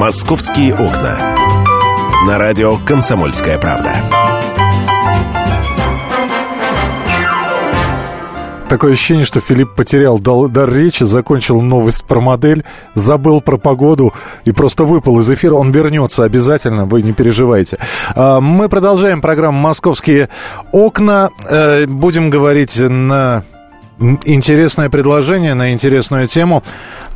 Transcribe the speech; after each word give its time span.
«Московские 0.00 0.72
окна». 0.72 1.36
На 2.26 2.38
радио 2.38 2.78
«Комсомольская 2.86 3.58
правда». 3.58 3.96
Такое 8.70 8.92
ощущение, 8.94 9.26
что 9.26 9.40
Филипп 9.40 9.74
потерял 9.74 10.18
дар 10.18 10.72
речи, 10.72 11.02
закончил 11.02 11.60
новость 11.60 12.06
про 12.06 12.18
модель, 12.18 12.64
забыл 12.94 13.42
про 13.42 13.58
погоду 13.58 14.14
и 14.46 14.52
просто 14.52 14.84
выпал 14.84 15.20
из 15.20 15.28
эфира. 15.28 15.56
Он 15.56 15.70
вернется 15.70 16.24
обязательно, 16.24 16.86
вы 16.86 17.02
не 17.02 17.12
переживайте. 17.12 17.76
А, 18.14 18.40
мы 18.40 18.70
продолжаем 18.70 19.20
программу 19.20 19.60
«Московские 19.60 20.30
окна». 20.72 21.28
Э, 21.46 21.84
будем 21.84 22.30
говорить 22.30 22.80
на 22.80 23.44
интересное 24.24 24.88
предложение, 24.88 25.52
на 25.52 25.74
интересную 25.74 26.26
тему, 26.26 26.62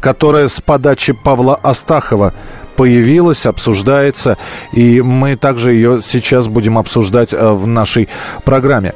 которая 0.01 0.49
с 0.49 0.61
подачи 0.61 1.15
Павла 1.15 1.59
Астахова 1.63 2.35
появилась, 2.77 3.47
обсуждается, 3.47 4.39
и 4.73 5.01
мы 5.01 5.37
также 5.37 5.73
ее 5.73 6.01
сейчас 6.03 6.49
будем 6.49 6.79
обсуждать 6.79 7.33
э, 7.33 7.53
в 7.53 7.67
нашей 7.67 8.09
программе. 8.45 8.95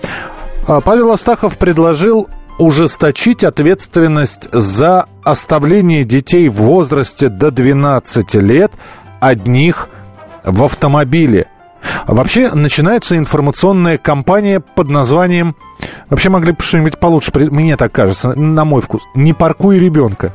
А, 0.66 0.80
Павел 0.80 1.12
Астахов 1.12 1.58
предложил 1.58 2.28
ужесточить 2.58 3.44
ответственность 3.44 4.52
за 4.52 5.06
оставление 5.22 6.04
детей 6.04 6.48
в 6.48 6.54
возрасте 6.54 7.28
до 7.28 7.50
12 7.50 8.34
лет 8.34 8.72
одних 9.20 9.88
в 10.44 10.64
автомобиле. 10.64 11.46
Вообще 12.06 12.50
начинается 12.52 13.16
информационная 13.16 13.98
кампания 13.98 14.60
под 14.60 14.88
названием... 14.90 15.56
Вообще 16.10 16.30
могли 16.30 16.52
бы 16.52 16.62
что-нибудь 16.62 16.98
получше, 16.98 17.30
мне 17.34 17.76
так 17.76 17.92
кажется, 17.92 18.38
на 18.38 18.64
мой 18.64 18.80
вкус. 18.80 19.02
«Не 19.14 19.34
паркуй 19.34 19.78
ребенка». 19.78 20.32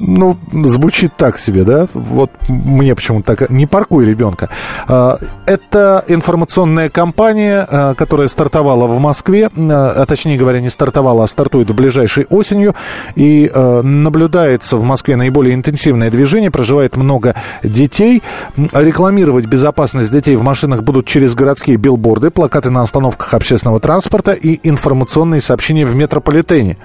Ну, 0.00 0.36
звучит 0.52 1.16
так 1.16 1.38
себе, 1.38 1.62
да? 1.62 1.86
Вот 1.94 2.30
мне 2.48 2.94
почему-то 2.94 3.36
так... 3.36 3.50
Не 3.50 3.66
паркуй 3.66 4.04
ребенка. 4.04 4.50
А, 4.88 5.18
это 5.46 6.04
информационная 6.08 6.90
кампания, 6.90 7.66
а, 7.70 7.94
которая 7.94 8.26
стартовала 8.26 8.86
в 8.86 8.98
Москве, 8.98 9.50
а, 9.56 9.94
а 9.96 10.06
точнее 10.06 10.36
говоря, 10.36 10.60
не 10.60 10.68
стартовала, 10.68 11.24
а 11.24 11.26
стартует 11.28 11.70
в 11.70 11.74
ближайшей 11.74 12.26
осенью. 12.30 12.74
И 13.14 13.50
наблюдается 13.54 14.76
в 14.76 14.82
Москве 14.84 15.16
наиболее 15.16 15.54
интенсивное 15.54 16.10
движение, 16.10 16.50
проживает 16.50 16.96
много 16.96 17.34
детей. 17.62 18.22
Рекламировать 18.56 19.46
безопасность 19.46 20.10
детей 20.10 20.36
в 20.36 20.42
машинах 20.42 20.82
будут 20.82 21.06
через 21.06 21.34
городские 21.34 21.76
билборды, 21.76 22.30
плакаты 22.30 22.70
на 22.70 22.82
остановках 22.82 23.32
общественного 23.34 23.80
транспорта 23.80 24.32
и 24.32 24.58
информационные 24.68 25.40
сообщения 25.40 25.84
в 25.84 25.94
метрополитене 25.94 26.78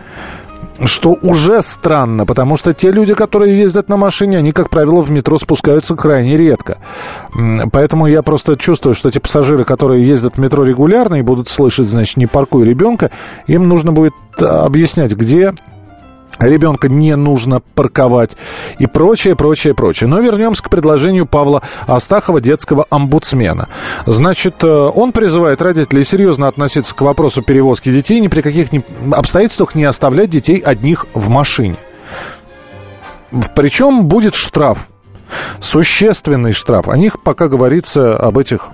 что 0.85 1.17
уже 1.21 1.61
странно, 1.61 2.25
потому 2.25 2.57
что 2.57 2.73
те 2.73 2.91
люди, 2.91 3.13
которые 3.13 3.57
ездят 3.57 3.89
на 3.89 3.97
машине, 3.97 4.37
они, 4.37 4.51
как 4.51 4.69
правило, 4.69 5.01
в 5.01 5.11
метро 5.11 5.37
спускаются 5.37 5.95
крайне 5.95 6.37
редко. 6.37 6.77
Поэтому 7.71 8.07
я 8.07 8.21
просто 8.21 8.55
чувствую, 8.55 8.93
что 8.93 9.11
те 9.11 9.19
пассажиры, 9.19 9.63
которые 9.63 10.07
ездят 10.07 10.35
в 10.35 10.39
метро 10.39 10.63
регулярно 10.63 11.15
и 11.15 11.21
будут 11.21 11.49
слышать, 11.49 11.89
значит, 11.89 12.17
не 12.17 12.27
паркуй 12.27 12.65
ребенка, 12.65 13.11
им 13.47 13.67
нужно 13.67 13.91
будет 13.91 14.13
объяснять, 14.39 15.13
где 15.15 15.53
ребенка 16.39 16.89
не 16.89 17.15
нужно 17.15 17.61
парковать 17.75 18.37
и 18.79 18.87
прочее, 18.87 19.35
прочее, 19.35 19.73
прочее. 19.73 20.07
Но 20.07 20.19
вернемся 20.19 20.63
к 20.63 20.69
предложению 20.69 21.25
Павла 21.25 21.61
Астахова, 21.87 22.41
детского 22.41 22.85
омбудсмена. 22.89 23.67
Значит, 24.05 24.63
э, 24.63 24.67
он 24.67 25.11
призывает 25.11 25.61
родителей 25.61 26.03
серьезно 26.03 26.47
относиться 26.47 26.95
к 26.95 27.01
вопросу 27.01 27.41
перевозки 27.41 27.91
детей, 27.91 28.19
ни 28.19 28.27
при 28.27 28.41
каких 28.41 28.69
обстоятельствах 29.11 29.75
не 29.75 29.83
оставлять 29.85 30.29
детей 30.29 30.59
одних 30.59 31.05
в 31.13 31.29
машине. 31.29 31.77
Причем 33.55 34.05
будет 34.05 34.33
штраф, 34.33 34.89
существенный 35.59 36.53
штраф. 36.53 36.87
О 36.87 36.97
них 36.97 37.21
пока 37.21 37.47
говорится 37.47 38.17
об 38.17 38.37
этих 38.37 38.69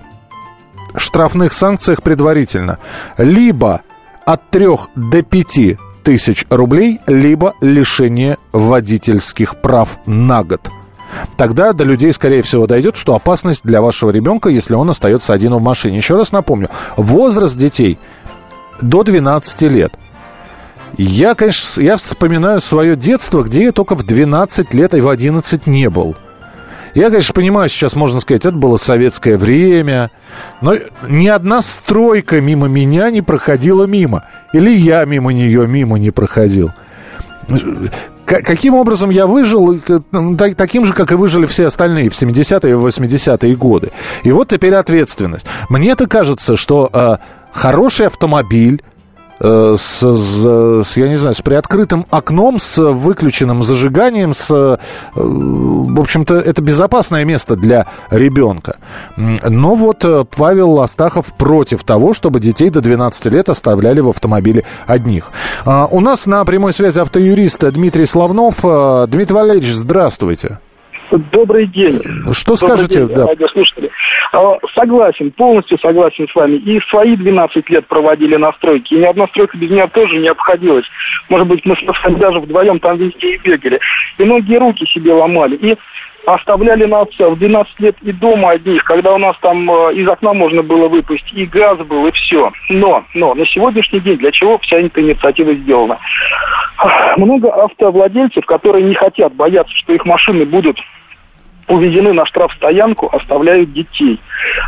штрафных 0.96 1.52
санкциях 1.52 2.02
предварительно. 2.02 2.78
Либо 3.18 3.82
от 4.24 4.50
3 4.50 4.66
до 4.94 5.22
5 5.22 5.58
тысяч 6.06 6.46
рублей, 6.50 7.00
либо 7.08 7.54
лишение 7.60 8.38
водительских 8.52 9.60
прав 9.60 9.98
на 10.06 10.44
год. 10.44 10.60
Тогда 11.36 11.72
до 11.72 11.82
людей, 11.82 12.12
скорее 12.12 12.42
всего, 12.42 12.68
дойдет, 12.68 12.96
что 12.96 13.16
опасность 13.16 13.64
для 13.64 13.82
вашего 13.82 14.10
ребенка, 14.10 14.48
если 14.48 14.74
он 14.74 14.88
остается 14.88 15.34
один 15.34 15.52
в 15.54 15.60
машине. 15.60 15.96
Еще 15.96 16.16
раз 16.16 16.30
напомню, 16.30 16.70
возраст 16.96 17.56
детей 17.56 17.98
до 18.80 19.02
12 19.02 19.62
лет. 19.62 19.94
Я, 20.96 21.34
конечно, 21.34 21.82
я 21.82 21.96
вспоминаю 21.96 22.60
свое 22.60 22.94
детство, 22.94 23.42
где 23.42 23.64
я 23.64 23.72
только 23.72 23.96
в 23.96 24.04
12 24.04 24.74
лет 24.74 24.94
и 24.94 25.00
в 25.00 25.08
11 25.08 25.66
не 25.66 25.90
был– 25.90 26.14
я, 26.96 27.10
конечно, 27.10 27.34
понимаю, 27.34 27.68
сейчас 27.68 27.94
можно 27.94 28.20
сказать, 28.20 28.46
это 28.46 28.56
было 28.56 28.78
советское 28.78 29.36
время, 29.36 30.10
но 30.62 30.74
ни 31.08 31.28
одна 31.28 31.60
стройка 31.60 32.40
мимо 32.40 32.68
меня 32.68 33.10
не 33.10 33.20
проходила 33.20 33.84
мимо. 33.84 34.24
Или 34.54 34.70
я 34.70 35.04
мимо 35.04 35.30
нее 35.30 35.66
мимо 35.68 35.98
не 35.98 36.10
проходил. 36.10 36.72
Каким 38.24 38.74
образом 38.74 39.10
я 39.10 39.26
выжил? 39.26 39.78
Ну, 40.10 40.36
таким 40.36 40.86
же, 40.86 40.94
как 40.94 41.12
и 41.12 41.14
выжили 41.14 41.44
все 41.44 41.66
остальные 41.66 42.08
в 42.08 42.14
70-е 42.14 42.72
и 42.72 42.74
80-е 42.74 43.54
годы. 43.56 43.92
И 44.24 44.32
вот 44.32 44.48
теперь 44.48 44.74
ответственность. 44.74 45.46
Мне-то 45.68 46.08
кажется, 46.08 46.56
что 46.56 46.90
э, 46.92 47.16
хороший 47.52 48.06
автомобиль, 48.06 48.82
с, 49.40 50.02
с, 50.02 50.84
с, 50.84 50.96
я 50.96 51.08
не 51.08 51.16
знаю, 51.16 51.34
с 51.34 51.42
приоткрытым 51.42 52.06
окном, 52.10 52.58
с 52.60 52.78
выключенным 52.78 53.62
зажиганием, 53.62 54.34
с, 54.34 54.50
э, 54.50 54.76
в 55.14 56.00
общем-то, 56.00 56.34
это 56.34 56.62
безопасное 56.62 57.24
место 57.24 57.56
для 57.56 57.86
ребенка. 58.10 58.76
Но 59.16 59.74
вот 59.74 60.04
э, 60.04 60.24
Павел 60.36 60.80
Астахов 60.80 61.34
против 61.34 61.84
того, 61.84 62.14
чтобы 62.14 62.40
детей 62.40 62.70
до 62.70 62.80
12 62.80 63.26
лет 63.26 63.48
оставляли 63.48 64.00
в 64.00 64.08
автомобиле 64.08 64.64
одних. 64.86 65.30
А, 65.64 65.86
у 65.90 66.00
нас 66.00 66.26
на 66.26 66.44
прямой 66.44 66.72
связи 66.72 67.00
автоюрист 67.00 67.64
Дмитрий 67.70 68.06
Славнов. 68.06 68.60
Дмитрий 68.60 69.34
Валерьевич, 69.34 69.72
здравствуйте. 69.72 70.58
Добрый 71.10 71.66
день. 71.66 72.00
Что 72.32 72.56
Добрый 72.56 72.56
скажете? 72.56 72.98
День, 73.00 73.14
да. 73.14 73.26
радиослушатели. 73.26 73.90
А, 74.32 74.58
согласен, 74.74 75.30
полностью 75.30 75.78
согласен 75.78 76.28
с 76.28 76.34
вами. 76.34 76.56
И 76.56 76.80
свои 76.88 77.16
12 77.16 77.70
лет 77.70 77.86
проводили 77.86 78.36
на 78.36 78.52
стройке. 78.54 78.96
И 78.96 78.98
ни 78.98 79.04
одна 79.04 79.26
стройка 79.28 79.56
без 79.56 79.70
меня 79.70 79.86
тоже 79.88 80.18
не 80.18 80.28
обходилась. 80.28 80.86
Может 81.28 81.46
быть, 81.46 81.64
мы 81.64 81.76
с 81.76 82.18
даже 82.18 82.40
вдвоем 82.40 82.78
там 82.80 82.96
везде 82.96 83.34
и 83.34 83.38
бегали. 83.38 83.80
И 84.18 84.24
многие 84.24 84.58
руки 84.58 84.84
себе 84.86 85.12
ломали. 85.12 85.56
И 85.56 85.76
оставляли 86.26 86.84
нас 86.84 87.08
в 87.18 87.36
12 87.36 87.80
лет 87.80 87.96
и 88.02 88.12
дома 88.12 88.50
одних, 88.50 88.84
когда 88.84 89.14
у 89.14 89.18
нас 89.18 89.36
там 89.40 89.70
э, 89.70 89.94
из 89.94 90.08
окна 90.08 90.32
можно 90.32 90.62
было 90.62 90.88
выпустить, 90.88 91.32
и 91.32 91.46
газ 91.46 91.78
был, 91.78 92.06
и 92.06 92.10
все. 92.12 92.52
Но, 92.68 93.04
но 93.14 93.34
на 93.34 93.46
сегодняшний 93.46 94.00
день 94.00 94.18
для 94.18 94.32
чего 94.32 94.58
вся 94.58 94.78
эта 94.78 95.00
инициатива 95.00 95.54
сделана? 95.54 95.98
Много 97.16 97.52
автовладельцев, 97.52 98.44
которые 98.44 98.84
не 98.84 98.94
хотят, 98.94 99.34
боятся, 99.34 99.72
что 99.76 99.92
их 99.92 100.04
машины 100.04 100.44
будут 100.44 100.78
увезены 101.68 102.12
на 102.12 102.26
штрафстоянку, 102.26 103.08
оставляют 103.12 103.72
детей. 103.72 104.20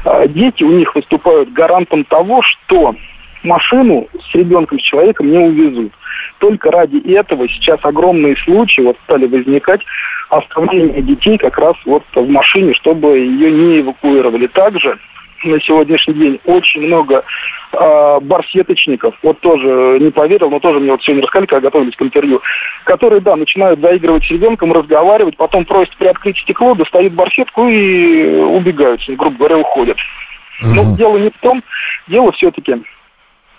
А 0.04 0.26
дети 0.26 0.62
у 0.62 0.70
них 0.70 0.94
выступают 0.94 1.52
гарантом 1.52 2.04
того, 2.04 2.42
что 2.42 2.94
машину 3.42 4.08
с 4.30 4.34
ребенком, 4.34 4.78
с 4.78 4.82
человеком 4.82 5.30
не 5.30 5.38
увезут. 5.38 5.92
Только 6.38 6.70
ради 6.70 6.98
этого 7.12 7.48
сейчас 7.48 7.80
огромные 7.82 8.36
случаи 8.36 8.82
вот 8.82 8.96
стали 9.04 9.26
возникать 9.26 9.80
оставления 10.28 11.02
детей 11.02 11.38
как 11.38 11.58
раз 11.58 11.74
вот 11.84 12.02
в 12.14 12.28
машине, 12.28 12.74
чтобы 12.74 13.18
ее 13.18 13.50
не 13.50 13.80
эвакуировали. 13.80 14.46
Также 14.48 14.98
на 15.44 15.60
сегодняшний 15.60 16.14
день 16.14 16.40
очень 16.44 16.82
много 16.82 17.24
э, 17.72 18.18
барсеточников, 18.22 19.14
вот 19.22 19.38
тоже 19.40 19.98
не 20.00 20.10
поверил, 20.10 20.50
но 20.50 20.58
тоже 20.58 20.80
мне 20.80 20.90
вот 20.90 21.02
сегодня 21.02 21.22
рассказали, 21.22 21.46
когда 21.46 21.68
готовились 21.68 21.96
к 21.96 22.02
интервью, 22.02 22.42
которые, 22.84 23.20
да, 23.20 23.36
начинают 23.36 23.80
заигрывать 23.80 24.24
с 24.24 24.30
ребенком, 24.30 24.72
разговаривать, 24.72 25.36
потом 25.36 25.64
просят 25.64 25.96
приоткрыть 25.96 26.38
стекло, 26.38 26.74
достают 26.74 27.12
барсетку 27.12 27.68
и 27.68 28.40
убегают, 28.40 29.00
грубо 29.08 29.36
говоря, 29.36 29.58
уходят. 29.58 29.96
Mm-hmm. 29.96 30.74
Но 30.74 30.96
дело 30.96 31.18
не 31.18 31.30
в 31.30 31.38
том, 31.40 31.62
дело 32.08 32.32
все-таки, 32.32 32.82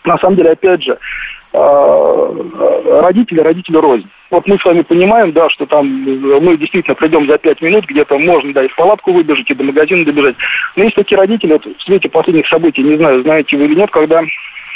на 0.04 0.18
самом 0.18 0.36
деле, 0.36 0.52
опять 0.52 0.84
же, 0.84 0.98
родители, 1.52 3.40
родители 3.42 3.78
рознь. 3.78 4.08
Вот 4.30 4.48
мы 4.48 4.60
с 4.60 4.66
вами 4.66 4.82
понимаем, 4.82 5.32
да, 5.32 5.50
что 5.50 5.66
там 5.66 5.88
мы 5.88 6.58
действительно 6.58 6.96
придем 6.96 7.28
за 7.28 7.38
пять 7.38 7.62
минут, 7.62 7.86
где-то 7.86 8.20
можно, 8.20 8.54
да, 8.54 8.64
и 8.64 8.68
в 8.68 8.76
палатку 8.76 9.12
выбежать, 9.12 9.50
и 9.50 9.56
до 9.56 9.64
магазина 9.64 10.06
добежать. 10.06 10.36
Но 10.76 10.84
есть 10.84 10.96
такие 10.96 11.18
родители, 11.18 11.54
вот 11.54 11.66
в 11.66 11.82
свете 11.84 12.10
последних 12.10 12.48
событий, 12.48 12.84
не 12.84 12.98
знаю, 12.98 13.24
знаете 13.24 13.58
вы 13.58 13.66
или 13.66 13.76
нет, 13.76 13.90
когда 13.90 14.22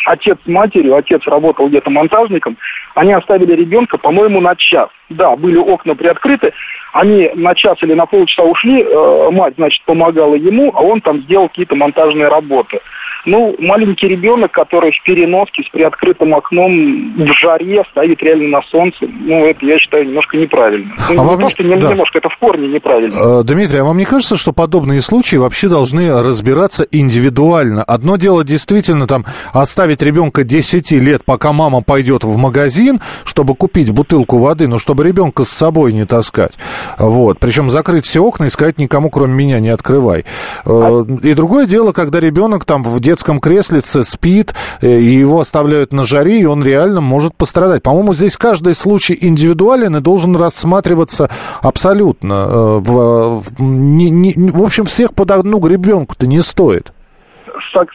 отец 0.08 0.38
с 0.44 0.48
матерью, 0.48 0.96
отец 0.96 1.22
работал 1.28 1.68
где-то 1.70 1.90
монтажником, 1.90 2.58
они 2.96 3.14
оставили 3.14 3.54
ребенка, 3.54 3.98
по-моему, 3.98 4.42
на 4.42 4.56
час. 4.56 4.90
Да, 5.10 5.36
были 5.36 5.58
окна 5.58 5.96
приоткрыты, 5.96 6.54
Они 6.94 7.30
на 7.34 7.56
час 7.56 7.78
или 7.82 7.94
на 7.94 8.06
полчаса 8.06 8.44
ушли, 8.44 8.84
э, 8.84 9.30
мать, 9.32 9.56
значит, 9.58 9.84
помогала 9.86 10.36
ему, 10.36 10.72
а 10.76 10.82
он 10.82 11.02
там 11.02 11.24
сделал 11.24 11.50
какие-то 11.50 11.76
монтажные 11.76 12.28
работы. 12.28 12.80
Ну, 13.26 13.56
маленький 13.58 14.08
ребенок, 14.08 14.52
который 14.52 14.92
в 14.92 15.02
переноске 15.04 15.64
с 15.64 15.70
приоткрытым 15.70 16.36
окном 16.36 17.16
в 17.16 17.34
жаре 17.40 17.84
стоит 17.92 18.22
реально 18.22 18.60
на 18.60 18.62
солнце, 18.64 18.98
ну, 19.02 19.46
это, 19.46 19.66
я 19.66 19.80
считаю, 19.80 20.06
немножко 20.06 20.36
неправильно. 20.36 20.94
Ну, 21.10 21.22
а 21.22 21.24
не 21.24 21.30
вам 21.30 21.40
то, 21.40 21.50
что 21.50 21.64
не, 21.64 21.76
да. 21.78 21.92
немножко, 21.92 22.18
это 22.18 22.28
в 22.28 22.38
корне 22.38 22.68
неправильно. 22.68 23.40
Э, 23.40 23.44
Дмитрий, 23.44 23.80
а 23.80 23.86
вам 23.86 23.98
не 23.98 24.04
кажется, 24.04 24.36
что 24.36 24.52
подобные 24.52 25.00
случаи 25.02 25.38
вообще 25.38 25.70
должны 25.70 26.12
разбираться 26.22 26.86
индивидуально? 26.92 27.84
Одно 27.84 28.18
дело 28.18 28.44
действительно 28.44 29.08
там 29.08 29.24
оставить 29.54 30.02
ребенка 30.02 30.44
10 30.44 30.92
лет, 30.92 31.24
пока 31.24 31.54
мама 31.54 31.82
пойдет 31.82 32.26
в 32.26 32.38
магазин, 32.38 33.00
чтобы 33.24 33.56
купить 33.56 33.90
бутылку 33.92 34.38
воды, 34.38 34.68
но 34.68 34.80
чтобы 34.80 35.06
ребенка 35.06 35.46
с 35.46 35.50
собой 35.50 35.94
не 35.94 36.06
таскать. 36.06 36.54
Вот. 36.98 37.40
Причем 37.40 37.70
закрыть 37.70 38.06
все 38.06 38.24
окна 38.24 38.46
и 38.46 38.50
сказать 38.50 38.78
никому, 38.78 39.10
кроме 39.10 39.34
меня, 39.34 39.60
не 39.60 39.70
открывай. 39.70 40.26
А... 40.66 41.06
И 41.24 41.34
другое 41.34 41.66
дело, 41.66 41.92
когда 41.92 42.20
ребенок 42.20 42.66
там 42.66 42.84
в 42.84 43.00
детском 43.00 43.40
креслице 43.40 44.04
спит, 44.04 44.54
э, 44.82 45.00
и 45.00 45.16
его 45.16 45.40
оставляют 45.40 45.94
на 45.94 46.06
жаре, 46.06 46.42
и 46.42 46.46
он 46.46 46.64
реально 46.64 47.02
может 47.02 47.36
пострадать. 47.36 47.84
По-моему, 47.84 48.14
здесь 48.14 48.38
каждый 48.38 48.76
случай 48.76 49.18
индивидуален 49.20 49.96
и 49.98 50.02
должен 50.02 50.36
рассматриваться 50.36 51.30
абсолютно. 51.62 52.34
Э, 52.34 52.82
в, 52.84 53.42
в, 53.42 53.62
не, 53.62 54.10
не, 54.10 54.34
в 54.34 54.64
общем, 54.64 54.86
всех 54.86 55.14
под 55.14 55.32
одну 55.32 55.60
гребенку-то 55.60 56.28
не 56.28 56.42
стоит 56.42 56.94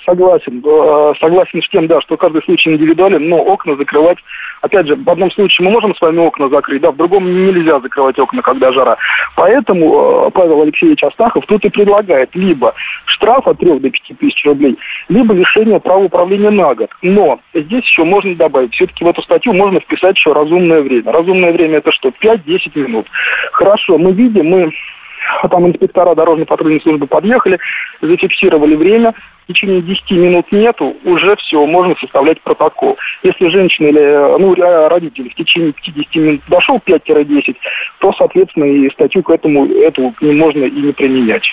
согласен. 0.04 0.62
Э, 0.64 1.12
согласен 1.20 1.62
с 1.62 1.68
тем, 1.68 1.86
да, 1.86 2.00
что 2.00 2.16
каждый 2.16 2.42
случай 2.42 2.70
индивидуален, 2.70 3.28
но 3.28 3.38
окна 3.38 3.76
закрывать, 3.76 4.18
опять 4.62 4.86
же, 4.86 4.96
в 4.96 5.08
одном 5.08 5.30
случае 5.30 5.66
мы 5.66 5.72
можем 5.72 5.94
с 5.94 6.00
вами 6.00 6.18
окна 6.18 6.48
закрыть, 6.48 6.82
да, 6.82 6.90
в 6.90 6.96
другом 6.96 7.24
нельзя 7.24 7.80
закрывать 7.80 8.18
окна, 8.18 8.42
когда 8.42 8.72
жара. 8.72 8.96
Поэтому 9.36 10.26
э, 10.26 10.30
Павел 10.32 10.62
Алексеевич 10.62 11.02
Астахов 11.02 11.46
тут 11.46 11.64
и 11.64 11.70
предлагает 11.70 12.34
либо 12.34 12.74
штраф 13.06 13.46
от 13.46 13.58
3 13.58 13.78
до 13.78 13.90
5 13.90 14.18
тысяч 14.18 14.44
рублей, 14.44 14.76
либо 15.08 15.34
лишение 15.34 15.80
права 15.80 16.04
управления 16.04 16.50
на 16.50 16.74
год. 16.74 16.90
Но 17.02 17.40
здесь 17.54 17.84
еще 17.84 18.04
можно 18.04 18.34
добавить, 18.34 18.74
все-таки 18.74 19.04
в 19.04 19.08
эту 19.08 19.22
статью 19.22 19.52
можно 19.52 19.80
вписать 19.80 20.16
еще 20.16 20.32
разумное 20.32 20.82
время. 20.82 21.12
Разумное 21.12 21.52
время 21.52 21.78
это 21.78 21.92
что? 21.92 22.08
5-10 22.08 22.78
минут. 22.80 23.06
Хорошо, 23.52 23.98
мы 23.98 24.12
видим, 24.12 24.46
мы 24.46 24.72
там 25.50 25.66
инспектора 25.66 26.14
дорожной 26.14 26.46
патрульной 26.46 26.80
службы 26.80 27.06
подъехали, 27.06 27.58
зафиксировали 28.00 28.74
время, 28.74 29.14
течение 29.48 29.82
10 29.82 30.10
минут 30.12 30.52
нету, 30.52 30.96
уже 31.04 31.36
все, 31.36 31.64
можно 31.66 31.96
составлять 31.96 32.40
протокол. 32.42 32.96
Если 33.22 33.48
женщина 33.48 33.88
или 33.88 34.38
ну, 34.38 34.54
родители 34.88 35.28
в 35.28 35.34
течение 35.34 35.72
50 35.72 36.14
минут 36.16 36.40
дошел 36.48 36.80
5-10, 36.86 37.56
то, 37.98 38.12
соответственно, 38.16 38.64
и 38.64 38.90
статью 38.90 39.22
к 39.22 39.30
этому, 39.30 39.66
эту 39.66 40.14
не 40.20 40.32
можно 40.32 40.64
и 40.64 40.80
не 40.80 40.92
применять. 40.92 41.48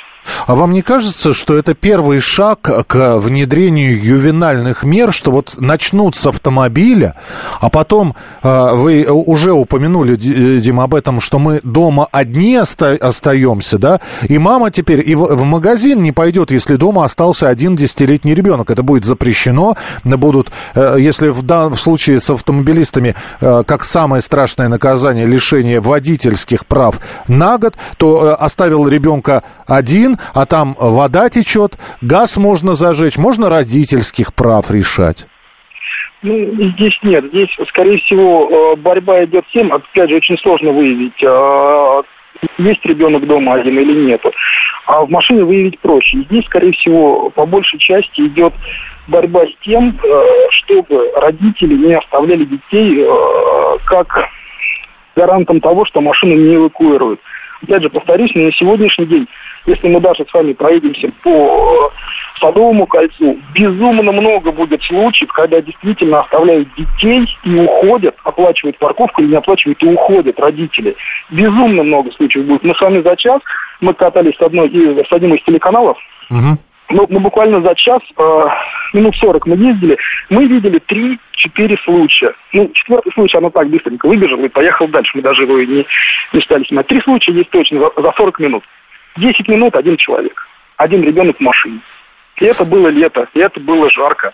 А 0.48 0.56
вам 0.56 0.74
не 0.74 0.82
кажется, 0.82 1.34
что 1.34 1.56
это 1.56 1.74
первый 1.74 2.20
шаг 2.20 2.60
к 2.88 3.18
внедрению 3.18 4.02
ювенальных 4.02 4.84
мер, 4.84 5.14
что 5.14 5.32
вот 5.32 5.56
начнут 5.60 6.16
с 6.16 6.26
автомобиля, 6.28 7.16
а 7.60 7.70
потом 7.70 8.16
э, 8.44 8.70
вы 8.74 9.06
уже 9.06 9.52
упомянули, 9.54 10.16
Дима, 10.16 10.84
об 10.84 10.96
этом, 10.96 11.22
что 11.22 11.40
мы 11.40 11.60
дома 11.64 12.08
одни 12.12 12.58
оста- 12.58 12.98
остаемся, 13.00 13.78
да, 13.78 14.00
и 14.28 14.38
мама 14.38 14.72
теперь 14.72 15.08
и 15.08 15.16
в, 15.16 15.44
магазин 15.44 16.02
не 16.02 16.12
пойдет, 16.12 16.52
если 16.52 16.76
дома 16.76 17.06
остался 17.06 17.48
один 17.50 17.76
десятилетний 17.76 18.34
ребенок. 18.34 18.70
Это 18.70 18.84
будет 18.84 19.06
запрещено, 19.06 19.76
будут, 20.04 20.52
э, 20.76 20.98
если 21.00 21.30
в, 21.30 21.44
да, 21.44 21.70
в 21.70 21.78
случае 21.78 22.20
с 22.20 22.30
автомобилистами, 22.30 23.16
э, 23.42 23.64
как 23.66 23.84
самое 23.86 24.22
страшное 24.22 24.68
наказание, 24.68 25.26
лишение 25.26 25.80
водительских 25.80 26.66
прав 26.66 27.00
на 27.28 27.58
год, 27.58 27.76
то 27.98 28.26
э, 28.26 28.32
оставил 28.34 28.88
ребенка 28.88 29.44
один, 29.66 30.15
а 30.34 30.46
там 30.46 30.76
вода 30.80 31.30
течет, 31.30 31.74
газ 32.02 32.38
можно 32.38 32.74
зажечь, 32.74 33.18
можно 33.18 33.50
родительских 33.50 34.34
прав 34.34 34.72
решать. 34.72 35.28
Ну, 36.26 36.72
здесь 36.72 36.98
нет. 37.04 37.26
Здесь, 37.26 37.50
скорее 37.70 38.00
всего, 38.00 38.50
э, 38.50 38.76
борьба 38.78 39.24
идет 39.26 39.46
тем, 39.54 39.72
опять 39.72 40.10
же, 40.10 40.16
очень 40.16 40.38
сложно 40.40 40.72
выявить, 40.72 41.22
э, 41.22 42.04
есть 42.58 42.84
ребенок 42.84 43.28
дома 43.28 43.54
один 43.54 43.78
или 43.78 44.08
нет. 44.08 44.22
А 44.88 45.06
в 45.06 45.10
машине 45.12 45.44
выявить 45.44 45.80
проще. 45.80 46.24
Здесь, 46.24 46.46
скорее 46.46 46.72
всего, 46.72 47.30
по 47.30 47.46
большей 47.46 47.78
части 47.78 48.22
идет 48.22 48.54
борьба 49.08 49.46
с 49.46 49.64
тем, 49.64 50.00
э, 50.04 50.26
чтобы 50.50 51.12
родители 51.16 51.76
не 51.76 51.94
оставляли 51.94 52.46
детей 52.46 53.06
как 53.86 54.08
гарантом 55.16 55.62
того, 55.62 55.86
что 55.86 56.02
машину 56.02 56.36
не 56.36 56.56
эвакуируют. 56.56 57.20
Опять 57.64 57.84
же, 57.84 57.90
повторюсь, 57.90 58.34
на 58.36 58.52
сегодняшний 58.52 59.06
день 59.06 59.28
если 59.66 59.88
мы 59.88 60.00
даже 60.00 60.26
с 60.26 60.34
вами 60.34 60.54
проедемся 60.54 61.12
по 61.24 61.30
э, 61.30 62.40
Садовому 62.40 62.86
кольцу, 62.86 63.38
безумно 63.54 64.12
много 64.12 64.52
будет 64.52 64.84
случаев, 64.84 65.32
когда 65.32 65.62
действительно 65.62 66.22
оставляют 66.22 66.68
детей 66.76 67.26
и 67.44 67.56
уходят, 67.56 68.16
оплачивают 68.24 68.78
парковку 68.78 69.22
или 69.22 69.30
не 69.30 69.36
оплачивают 69.36 69.82
и 69.82 69.88
уходят 69.88 70.40
родители. 70.40 70.96
Безумно 71.32 71.84
много 71.84 72.12
случаев 72.12 72.46
будет. 72.46 72.64
Мы 72.64 72.76
с 72.76 72.82
вами 72.82 73.02
за 73.02 73.16
час, 73.16 73.42
мы 73.82 73.94
катались 73.94 74.36
с, 74.38 74.42
одной, 74.42 74.70
с 74.70 75.12
одним 75.12 75.34
из 75.34 75.44
телеканалов, 75.44 75.98
угу. 76.30 76.60
Ну, 76.90 77.06
ну, 77.10 77.20
буквально 77.20 77.62
за 77.62 77.74
час, 77.76 78.02
э, 78.16 78.48
минут 78.94 79.16
40 79.16 79.48
мы 79.48 79.56
ездили, 79.56 79.98
мы 80.30 80.46
видели 80.46 80.80
3-4 80.80 81.78
случая. 81.84 82.34
Ну, 82.54 82.70
четвертый 82.74 83.12
случай, 83.14 83.38
оно 83.38 83.50
так 83.50 83.70
быстренько 83.70 84.08
выбежал 84.08 84.40
и 84.44 84.50
поехал 84.50 84.88
дальше. 84.88 85.12
Мы 85.16 85.24
даже 85.24 85.44
его 85.44 85.58
не, 85.58 85.86
не 86.34 86.42
стали 86.42 86.64
снимать. 86.66 86.88
Три 86.88 87.02
случая 87.02 87.34
есть 87.34 87.50
точно 87.50 87.80
за, 87.80 88.02
за 88.02 88.12
40 88.16 88.40
минут. 88.40 88.64
10 89.18 89.48
минут 89.48 89.76
один 89.76 89.98
человек, 89.98 90.48
один 90.78 91.02
ребенок 91.02 91.38
в 91.38 91.42
машине. 91.42 91.80
И 92.38 92.46
это 92.46 92.66
было 92.66 92.90
лето, 92.90 93.28
и 93.34 93.40
это 93.40 93.60
было 93.60 93.90
жарко. 93.90 94.34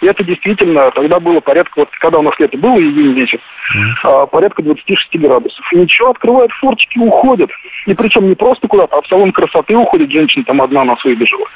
И 0.00 0.06
это 0.06 0.22
действительно, 0.22 0.92
тогда 0.92 1.18
было 1.18 1.40
порядка, 1.40 1.80
вот 1.80 1.88
когда 1.98 2.18
у 2.18 2.22
нас 2.22 2.38
лето 2.38 2.56
было, 2.56 2.78
июнь 2.78 3.14
месяц, 3.14 3.40
mm-hmm. 3.74 4.28
порядка 4.28 4.62
26 4.62 5.16
градусов. 5.16 5.72
И 5.72 5.76
ничего, 5.76 6.10
открывают 6.10 6.52
форточки, 6.52 6.98
уходят. 6.98 7.50
И 7.86 7.94
причем 7.94 8.28
не 8.28 8.36
просто 8.36 8.68
куда-то, 8.68 8.96
а 8.96 9.02
в 9.02 9.08
салон 9.08 9.32
красоты 9.32 9.76
уходит 9.76 10.12
женщина, 10.12 10.44
там 10.44 10.62
одна 10.62 10.84
нас 10.84 11.02
выбежала. 11.04 11.46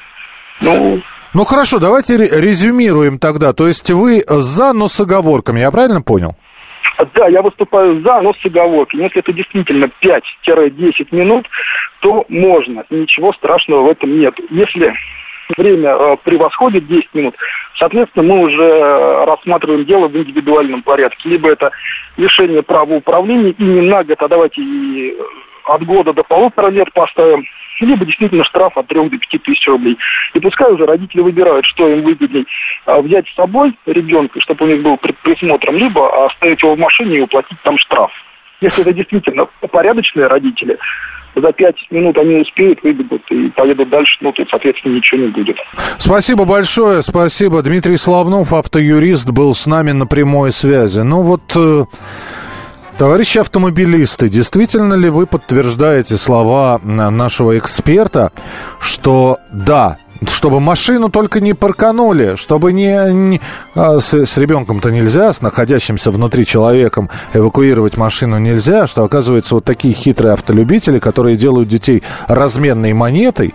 Ну, 0.61 1.01
ну 1.35 1.45
хорошо, 1.45 1.79
давайте 1.79 2.17
резюмируем 2.17 3.19
тогда. 3.19 3.53
То 3.53 3.67
есть 3.67 3.91
вы 3.91 4.23
за, 4.27 4.73
но 4.73 4.89
с 4.89 5.01
оговорками, 5.01 5.61
я 5.61 5.71
правильно 5.71 6.03
понял? 6.03 6.37
Да, 7.15 7.27
я 7.29 7.43
выступаю 7.43 8.01
за, 8.03 8.21
но 8.21 8.33
с 8.35 8.45
оговоркой. 8.45 9.01
Если 9.01 9.21
это 9.21 9.33
действительно 9.33 9.91
5-10 10.03 11.09
минут, 11.11 11.47
то 12.01 12.25
можно. 12.29 12.85
Ничего 12.91 13.33
страшного 13.33 13.87
в 13.87 13.91
этом 13.91 14.19
нет. 14.19 14.35
Если 14.51 14.95
время 15.57 15.91
э, 15.91 16.17
превосходит 16.23 16.87
10 16.87 17.15
минут, 17.15 17.35
соответственно, 17.79 18.25
мы 18.25 18.41
уже 18.45 19.25
рассматриваем 19.25 19.85
дело 19.85 20.09
в 20.09 20.17
индивидуальном 20.17 20.83
порядке. 20.83 21.29
Либо 21.29 21.51
это 21.51 21.71
лишение 22.17 22.63
права 22.63 22.95
управления 22.95 23.51
и 23.51 23.63
не 23.63 23.81
на 23.81 24.05
год, 24.05 24.21
а 24.21 24.29
давайте 24.29 24.61
и 24.61 25.17
от 25.65 25.85
года 25.85 26.13
до 26.13 26.23
полутора 26.23 26.69
лет 26.69 26.93
поставим, 26.93 27.45
либо 27.81 28.05
действительно 28.05 28.45
штраф 28.45 28.77
от 28.77 28.87
3 28.87 29.09
до 29.09 29.19
5 29.19 29.43
тысяч 29.43 29.67
рублей. 29.67 29.99
И 30.35 30.41
пускай 30.41 30.73
уже 30.73 30.87
родители 30.87 31.21
выбирают, 31.21 31.67
что 31.67 31.89
им 31.89 32.03
выгоднее 32.03 32.45
а, 32.87 33.01
взять 33.01 33.29
с 33.29 33.35
собой 33.35 33.75
ребенка, 33.87 34.41
чтобы 34.41 34.65
у 34.65 34.69
них 34.69 34.83
был 34.83 34.97
присмотром, 34.97 35.77
либо 35.77 36.27
оставить 36.27 36.63
его 36.63 36.75
в 36.75 36.79
машине 36.79 37.19
и 37.19 37.23
уплатить 37.23 37.61
там 37.63 37.79
штраф. 37.79 38.11
Если 38.61 38.83
это 38.83 38.93
действительно 38.93 39.47
порядочные 39.73 40.29
родители, 40.29 40.79
за 41.35 41.53
пять 41.53 41.77
минут 41.91 42.17
они 42.19 42.37
успеют, 42.37 42.83
выбегут 42.83 43.23
и 43.31 43.49
поедут 43.51 43.89
дальше, 43.89 44.19
ну, 44.21 44.33
тут, 44.33 44.49
соответственно, 44.51 44.97
ничего 44.97 45.23
не 45.23 45.29
будет. 45.29 45.57
Спасибо 45.99 46.45
большое, 46.45 47.03
спасибо. 47.03 47.63
Дмитрий 47.63 47.97
Славнов, 47.97 48.53
автоюрист, 48.53 49.31
был 49.31 49.55
с 49.55 49.67
нами 49.67 49.93
на 49.93 50.07
прямой 50.07 50.53
связи. 50.53 51.01
Ну, 51.01 51.23
вот... 51.23 51.43
Товарищи 52.99 53.39
автомобилисты, 53.39 54.29
действительно 54.29 54.95
ли 54.95 55.09
вы 55.09 55.27
подтверждаете 55.27 56.17
слова 56.17 56.79
нашего 56.83 57.59
эксперта, 57.59 58.31
что 58.81 59.39
да, 59.51 59.97
чтобы 60.29 60.61
машину 60.61 61.09
только 61.09 61.41
не 61.41 61.55
парканули, 61.55 62.37
чтобы 62.37 62.73
не... 62.73 63.13
не 63.13 63.41
а, 63.75 63.99
с, 63.99 64.15
с 64.15 64.39
ребенком-то 64.39 64.91
нельзя, 64.91 65.33
с 65.33 65.43
находящимся 65.43 66.11
внутри 66.11 66.47
человеком 66.47 67.11
эвакуировать 67.33 67.97
машину 67.97 68.39
нельзя, 68.39 68.87
что, 68.87 69.05
оказывается, 69.05 69.55
вот 69.55 69.65
такие 69.65 69.95
хитрые 69.95 70.35
автолюбители, 70.35 70.99
которые 70.99 71.37
делают 71.37 71.69
детей 71.69 72.03
разменной 72.29 72.93
монетой, 72.93 73.55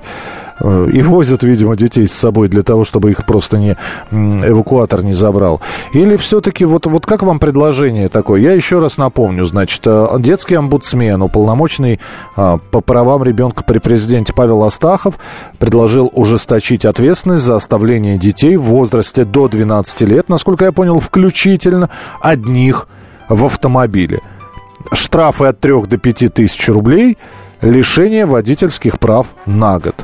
и 0.61 1.01
возят, 1.01 1.43
видимо, 1.43 1.75
детей 1.75 2.07
с 2.07 2.13
собой 2.13 2.47
для 2.47 2.63
того, 2.63 2.83
чтобы 2.83 3.11
их 3.11 3.25
просто 3.25 3.57
не 3.57 3.77
эвакуатор 4.11 5.03
не 5.03 5.13
забрал. 5.13 5.61
Или 5.93 6.17
все-таки 6.17 6.65
вот, 6.65 6.85
вот 6.85 7.05
как 7.05 7.23
вам 7.23 7.39
предложение 7.39 8.09
такое? 8.09 8.41
Я 8.41 8.53
еще 8.53 8.79
раз 8.79 8.97
напомню, 8.97 9.45
значит, 9.45 9.81
э, 9.85 10.07
детский 10.19 10.55
омбудсмен, 10.55 11.21
уполномоченный 11.21 11.99
э, 12.35 12.57
по 12.71 12.81
правам 12.81 13.23
ребенка 13.23 13.63
при 13.63 13.79
президенте 13.79 14.33
Павел 14.33 14.63
Астахов 14.63 15.15
предложил 15.59 16.11
ужесточить 16.13 16.85
ответственность 16.85 17.43
за 17.43 17.55
оставление 17.55 18.17
детей 18.17 18.57
в 18.57 18.63
возрасте 18.63 19.23
до 19.23 19.47
12 19.47 20.01
лет, 20.01 20.29
насколько 20.29 20.65
я 20.65 20.71
понял, 20.71 20.99
включительно 20.99 21.89
одних 22.21 22.87
в 23.29 23.45
автомобиле. 23.45 24.21
штрафы 24.93 25.45
от 25.45 25.59
3 25.59 25.81
до 25.87 25.97
5 25.97 26.33
тысяч 26.33 26.69
рублей, 26.69 27.17
лишение 27.61 28.25
водительских 28.25 28.99
прав 28.99 29.27
на 29.45 29.79
год. 29.79 29.95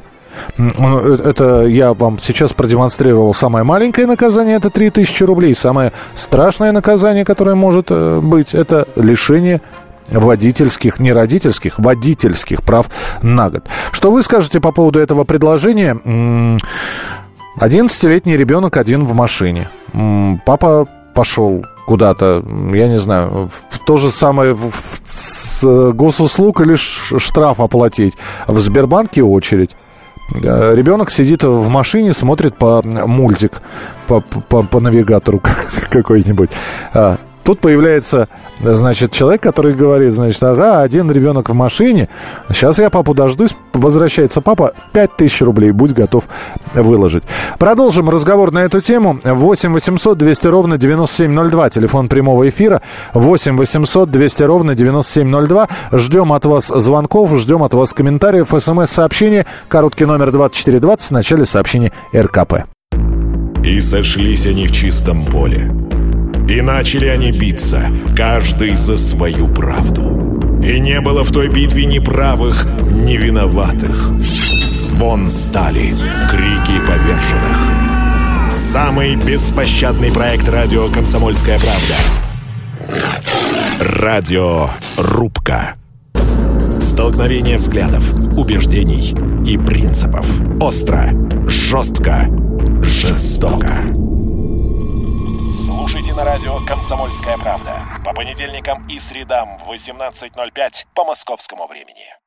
Э, 0.58 1.18
это 1.25 1.66
я 1.66 1.94
вам 1.94 2.20
сейчас 2.20 2.54
продемонстрировал 2.54 3.34
самое 3.34 3.63
маленькое 3.63 4.08
наказание, 4.08 4.58
это 4.58 4.70
3000 4.70 5.24
рублей. 5.24 5.56
Самое 5.56 5.92
страшное 6.16 6.72
наказание, 6.72 7.25
которое 7.25 7.56
может 7.56 7.88
э, 7.90 8.20
быть, 8.22 8.54
это 8.54 8.88
лишение 8.96 9.62
водительских, 10.10 11.00
не 11.00 11.13
родительских, 11.13 11.80
водительских 11.80 12.62
прав 12.63 12.88
на 13.22 13.50
год. 13.50 13.63
Что 13.92 14.12
вы 14.12 14.22
скажете 14.24 14.60
по 14.60 14.72
поводу 14.72 15.00
этого 15.00 15.24
предложения? 15.24 15.98
11-летний 17.60 18.36
ребенок 18.36 18.78
один 18.78 19.06
в 19.06 19.13
машине. 19.13 19.70
Папа 20.46 20.88
пошел 21.13 21.63
куда-то, 21.86 22.44
я 22.74 22.88
не 22.88 22.98
знаю, 22.98 23.50
в 23.70 23.80
то 23.86 23.98
же 23.98 24.10
самое 24.10 24.58
с 25.06 25.92
госуслуг 25.92 26.62
или 26.62 26.75
штраф 26.75 27.60
оплатить. 27.60 28.16
В 28.48 28.60
Сбербанке 28.60 29.24
очередь. 29.24 29.75
Э, 30.42 30.74
ребенок 30.75 31.12
сидит 31.12 31.44
в 31.44 31.70
машине, 31.70 32.13
смотрит 32.13 32.56
по 32.56 32.82
мультик, 32.84 33.62
по, 34.08 34.22
по, 34.22 34.63
по 34.63 34.80
навигатору 34.80 35.42
какой-нибудь. 35.90 36.52
Тут 37.44 37.60
появляется, 37.60 38.30
значит, 38.62 39.12
человек, 39.12 39.42
который 39.42 39.74
говорит, 39.74 40.14
значит, 40.14 40.42
ага, 40.44 40.82
один 40.82 41.12
ребенок 41.12 41.50
в 41.50 41.54
машине, 41.54 42.08
сейчас 42.50 42.80
я 42.80 42.90
папу 42.90 43.14
дождусь, 43.14 43.56
возвращается 43.74 44.40
папа, 44.40 44.74
5000 44.94 45.42
рублей, 45.42 45.72
будь 45.72 45.94
готов 45.94 46.24
выложить. 46.74 47.24
Продолжим 47.60 48.10
разговор 48.10 48.52
на 48.52 48.60
эту 48.60 48.80
тему. 48.80 49.20
8 49.24 49.74
800 49.74 50.18
200 50.18 50.48
ровно 50.48 50.78
9702, 50.78 51.70
телефон 51.70 52.08
прямого 52.08 52.48
эфира. 52.48 52.82
8 53.14 53.58
800 53.58 54.10
200 54.10 54.44
ровно 54.44 54.76
9702. 54.76 55.68
Ждем 55.92 56.32
от 56.34 56.46
вас 56.46 56.68
звонков, 56.68 57.38
ждем 57.38 57.64
от 57.64 57.74
вас 57.74 57.94
комментариев, 57.94 58.54
смс-сообщения, 58.58 59.46
короткий 59.68 60.06
номер 60.06 60.32
2420 60.32 61.08
в 61.08 61.12
начале 61.12 61.46
сообщения 61.46 61.92
РКП. 62.16 62.66
И 63.64 63.80
сошлись 63.80 64.46
они 64.46 64.68
в 64.68 64.72
чистом 64.72 65.26
поле 65.26 65.83
и 66.48 66.62
начали 66.62 67.08
они 67.08 67.32
биться, 67.32 67.86
каждый 68.16 68.76
за 68.76 68.98
свою 68.98 69.48
правду. 69.48 70.60
И 70.64 70.80
не 70.80 71.02
было 71.02 71.24
в 71.24 71.32
той 71.32 71.50
битве 71.50 71.86
ни 71.86 72.00
правых, 72.00 72.66
ни 72.90 73.18
виноватых. 73.18 74.12
Звон 74.20 75.30
стали, 75.30 75.94
крики 76.30 76.80
поверженных. 76.86 78.52
Самый 78.52 79.16
беспощадный 79.16 80.12
проект 80.12 80.48
радио 80.48 80.88
«Комсомольская 80.90 81.60
правда». 81.60 81.96
Радио 83.80 84.70
«Рубка». 84.98 85.76
Столкновение 86.80 87.58
взглядов, 87.58 88.14
убеждений 88.38 89.16
и 89.46 89.58
принципов. 89.58 90.26
Остро, 90.62 91.10
жестко, 91.48 92.28
жестоко. 92.84 94.12
Слушайте 95.55 96.15
на 96.15 96.25
радио 96.25 96.65
«Комсомольская 96.65 97.38
правда» 97.38 97.86
по 98.03 98.12
понедельникам 98.12 98.88
и 98.88 98.98
средам 98.98 99.60
в 99.60 99.72
18.05 99.72 100.88
по 100.95 101.03
московскому 101.03 101.67
времени. 101.67 102.23